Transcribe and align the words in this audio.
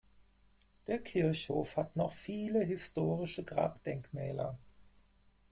Der 0.87 0.97
Kirchhof 0.97 1.77
hat 1.77 1.95
noch 1.95 2.11
viele 2.11 2.61
historische 2.63 3.43
Grabdenkmäler. 3.43 4.57